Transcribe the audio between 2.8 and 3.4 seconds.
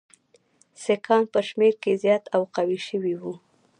شوي وو.